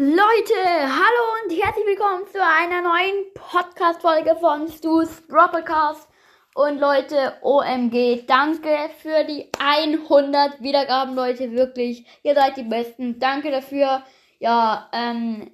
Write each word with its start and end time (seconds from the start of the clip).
Leute, 0.00 0.54
hallo 0.54 1.24
und 1.42 1.60
herzlich 1.60 1.84
willkommen 1.84 2.24
zu 2.30 2.40
einer 2.40 2.82
neuen 2.82 3.34
Podcast-Folge 3.34 4.36
von 4.36 4.68
Stu's 4.68 5.26
Broadcast. 5.26 6.08
Und 6.54 6.78
Leute, 6.78 7.36
OMG, 7.42 8.24
danke 8.24 8.90
für 9.02 9.24
die 9.24 9.50
100 9.58 10.62
Wiedergaben, 10.62 11.16
Leute, 11.16 11.50
wirklich. 11.50 12.06
Ihr 12.22 12.36
seid 12.36 12.56
die 12.56 12.62
Besten. 12.62 13.18
Danke 13.18 13.50
dafür. 13.50 14.04
Ja, 14.38 14.88
ähm, 14.92 15.50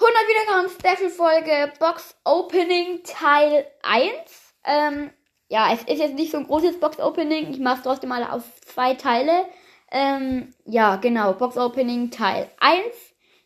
100 0.00 0.18
Wiedergaben, 0.26 0.68
Special-Folge, 0.68 1.72
Box 1.78 2.16
Opening 2.24 3.04
Teil 3.04 3.64
1. 3.84 4.12
Ähm, 4.64 5.12
ja, 5.46 5.72
es 5.72 5.84
ist 5.84 6.00
jetzt 6.00 6.16
nicht 6.16 6.32
so 6.32 6.38
ein 6.38 6.48
großes 6.48 6.80
Box 6.80 6.98
Opening. 6.98 7.48
Ich 7.48 7.60
mache 7.60 7.76
es 7.76 7.82
trotzdem 7.84 8.08
mal 8.08 8.24
auf 8.24 8.42
zwei 8.62 8.94
Teile. 8.94 9.46
Ähm, 9.90 10.54
ja, 10.64 10.96
genau, 10.96 11.32
Box 11.34 11.56
Opening 11.56 12.10
Teil 12.10 12.50
1. 12.58 12.84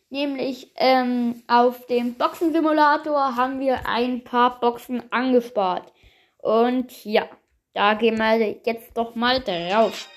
Nämlich 0.09 0.71
ähm, 0.75 1.41
auf 1.47 1.85
dem 1.85 2.15
Boxen-Simulator 2.15 3.35
haben 3.35 3.59
wir 3.61 3.87
ein 3.87 4.23
paar 4.23 4.59
Boxen 4.59 5.03
angespart. 5.11 5.93
Und 6.37 7.05
ja, 7.05 7.29
da 7.73 7.93
gehen 7.93 8.17
wir 8.17 8.37
jetzt 8.65 8.97
doch 8.97 9.15
mal 9.15 9.39
drauf. 9.39 10.09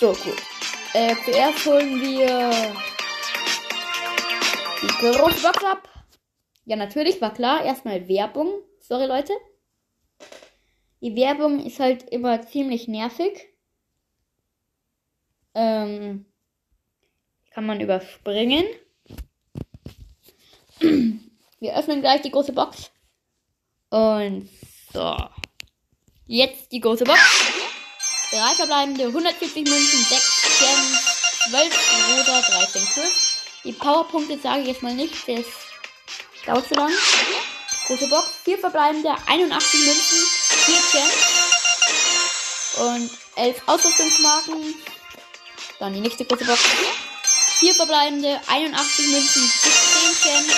So, 0.00 0.08
gut. 0.08 0.42
Äh, 0.92 1.14
zuerst 1.24 1.64
holen 1.66 2.00
wir 2.00 2.50
die 4.82 4.86
große 4.86 5.42
Box 5.42 5.64
ab. 5.64 5.88
Ja, 6.64 6.74
natürlich, 6.76 7.20
war 7.20 7.32
klar. 7.32 7.64
Erstmal 7.64 8.08
Werbung. 8.08 8.48
Sorry, 8.80 9.06
Leute. 9.06 9.34
Die 11.00 11.14
Werbung 11.14 11.64
ist 11.64 11.78
halt 11.78 12.08
immer 12.10 12.42
ziemlich 12.42 12.88
nervig. 12.88 13.53
Ähm, 15.54 16.26
kann 17.50 17.66
man 17.66 17.80
überspringen. 17.80 18.64
Wir 20.80 21.76
öffnen 21.76 22.00
gleich 22.00 22.22
die 22.22 22.30
große 22.30 22.52
Box. 22.52 22.90
Und 23.90 24.48
so. 24.92 25.16
Jetzt 26.26 26.72
die 26.72 26.80
große 26.80 27.04
Box. 27.04 27.20
Drei 28.30 28.54
verbleibende, 28.54 29.04
140 29.04 29.64
Münzen, 29.64 30.04
6 30.04 30.58
Gems, 30.58 31.48
12 31.50 32.18
roter, 32.18 32.42
13 32.42 32.82
Chris. 32.86 33.38
Die 33.62 33.72
Powerpunkte 33.72 34.38
sage 34.38 34.62
ich 34.62 34.68
jetzt 34.68 34.82
mal 34.82 34.94
nicht, 34.94 35.14
das 35.28 35.46
dauert 36.44 36.66
zu 36.66 36.74
lang. 36.74 36.90
Große 37.86 38.08
Box, 38.08 38.30
4 38.42 38.58
verbleibende, 38.58 39.14
81 39.26 39.80
Münzen, 39.86 40.18
4 40.64 40.74
Gems 40.92 41.44
und 42.80 43.10
11 43.36 43.62
Ausrüstungsmarken. 43.68 44.74
Dann 45.78 45.94
die 45.94 46.00
nächste 46.00 46.24
große 46.24 46.44
Box. 46.44 46.60
4 47.58 47.74
verbleibende, 47.74 48.40
81 48.46 49.06
Münzen, 49.08 49.50
10 50.22 50.32
Gems, 50.32 50.52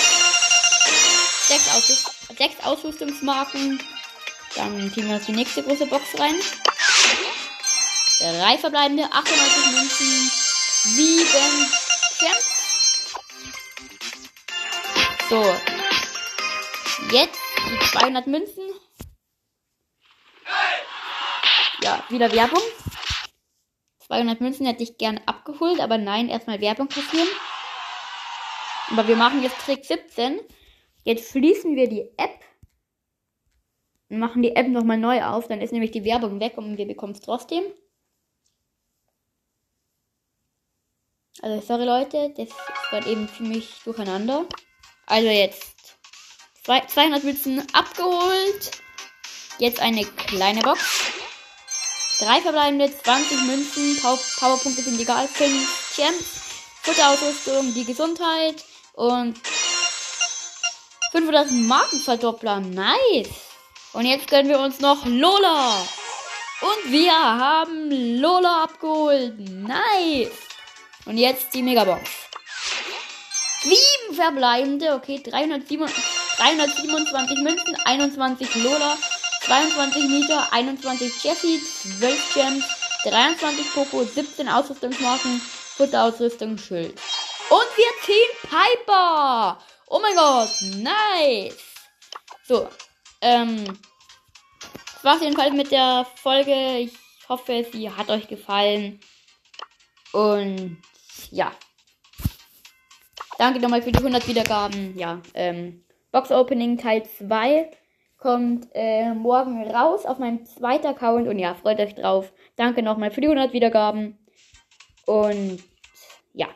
6, 1.47 1.69
Ausrüst 1.69 2.11
6 2.37 2.63
Ausrüstungsmarken. 2.63 3.81
Dann 4.55 4.91
ziehen 4.93 5.07
wir 5.07 5.15
uns 5.15 5.25
die 5.25 5.31
nächste 5.31 5.63
große 5.63 5.85
Box 5.85 6.19
rein. 6.19 6.35
3 8.19 8.57
verbleibende, 8.57 9.03
98 9.11 9.71
Münzen, 9.71 10.31
7 10.83 11.71
Gems. 12.19 12.45
So, 15.29 15.55
Jetzt 17.11 17.39
die 17.69 17.79
200 17.91 18.27
Münzen. 18.27 18.63
Ja, 21.81 22.03
wieder 22.09 22.29
Werbung. 22.31 22.61
200 24.07 24.41
Münzen 24.41 24.65
hätte 24.65 24.83
ich 24.83 24.97
gern 24.97 25.19
abgeholt, 25.25 25.79
aber 25.79 25.97
nein, 25.97 26.29
erstmal 26.29 26.61
Werbung 26.61 26.87
kassieren. 26.87 27.27
Aber 28.91 29.07
wir 29.07 29.17
machen 29.17 29.43
jetzt 29.43 29.59
Trick 29.59 29.85
17. 29.85 30.39
Jetzt 31.03 31.31
schließen 31.31 31.75
wir 31.75 31.89
die 31.89 32.09
App 32.17 32.39
und 34.09 34.19
machen 34.19 34.41
die 34.41 34.55
App 34.55 34.67
nochmal 34.67 34.97
neu 34.97 35.23
auf. 35.23 35.47
Dann 35.47 35.61
ist 35.61 35.73
nämlich 35.73 35.91
die 35.91 36.05
Werbung 36.05 36.39
weg 36.39 36.57
und 36.57 36.77
wir 36.77 36.87
bekommen 36.87 37.13
es 37.13 37.21
trotzdem. 37.21 37.63
Also 41.41 41.61
sorry 41.61 41.85
Leute, 41.85 42.33
das 42.35 42.47
ist 42.47 42.57
gerade 42.89 43.09
eben 43.09 43.29
ziemlich 43.29 43.81
durcheinander. 43.83 44.45
Also 45.05 45.27
jetzt 45.27 45.97
200 46.63 47.23
Münzen 47.23 47.61
abgeholt. 47.73 48.71
Jetzt 49.59 49.79
eine 49.79 50.03
kleine 50.03 50.61
Box. 50.61 51.06
Drei 52.19 52.41
verbleibende, 52.41 52.91
20 52.91 53.41
Münzen. 53.43 53.99
Power 54.01 54.19
Powerpunkte 54.39 54.81
sind 54.81 54.99
egal. 54.99 55.27
5 55.27 55.95
Champs. 55.95 56.25
Futterausrüstung, 56.83 57.73
die 57.73 57.85
Gesundheit. 57.85 58.63
Und 58.93 59.37
500 61.11 61.51
Markenverdoppler. 61.51 62.59
Nice. 62.59 63.29
Und 63.93 64.05
jetzt 64.05 64.27
gönnen 64.27 64.49
wir 64.49 64.59
uns 64.59 64.79
noch 64.79 65.05
Lola. 65.05 65.87
Und 66.61 66.91
wir 66.91 67.13
haben 67.13 68.19
Lola 68.19 68.63
abgeholt. 68.63 69.37
Nice. 69.37 70.31
Und 71.05 71.17
jetzt 71.17 71.53
die 71.53 71.61
Megabox. 71.61 72.09
Sieben 73.61 74.15
verbleibende. 74.15 74.93
Okay, 74.93 75.21
327. 75.23 76.03
327 76.37 77.39
Münzen, 77.39 77.75
21 77.85 78.55
Lola, 78.63 78.95
22 79.47 80.09
Mieter, 80.09 80.51
21 80.51 81.23
Jessie, 81.23 81.61
12 81.61 82.33
Gems, 82.33 82.65
23 83.05 83.73
Poco, 83.73 84.03
17 84.03 84.49
Ausrüstungsmarken, 84.49 85.39
Futterausrüstung, 85.39 86.57
Schild. 86.57 86.99
Und 87.49 87.67
wir 87.77 87.85
ziehen 88.03 88.49
Piper! 88.49 89.57
Oh 89.87 89.99
mein 90.01 90.15
Gott, 90.17 90.49
nice! 90.75 91.55
So, 92.43 92.67
ähm, 93.21 93.63
das 94.95 95.03
war's 95.03 95.21
jedenfalls 95.21 95.53
mit 95.53 95.71
der 95.71 96.05
Folge. 96.15 96.79
Ich 96.79 96.91
hoffe, 97.29 97.65
sie 97.71 97.89
hat 97.89 98.09
euch 98.09 98.27
gefallen. 98.27 98.99
Und 100.11 100.81
ja. 101.31 101.53
Danke 103.37 103.61
nochmal 103.61 103.81
für 103.81 103.93
die 103.93 103.99
100 103.99 104.27
Wiedergaben. 104.27 104.97
Ja, 104.97 105.21
ähm. 105.33 105.85
Box 106.11 106.31
Opening 106.31 106.77
Teil 106.77 107.03
2 107.17 107.71
kommt 108.17 108.67
äh, 108.73 109.13
morgen 109.13 109.63
raus 109.69 110.05
auf 110.05 110.19
meinem 110.19 110.45
zweiten 110.45 110.87
Account. 110.87 111.27
Und 111.27 111.39
ja, 111.39 111.53
freut 111.53 111.79
euch 111.79 111.95
drauf. 111.95 112.33
Danke 112.55 112.83
nochmal 112.83 113.11
für 113.11 113.21
die 113.21 113.27
100 113.27 113.53
Wiedergaben. 113.53 114.17
Und 115.05 115.59
ja. 116.33 116.47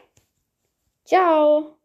Ciao. 1.06 1.81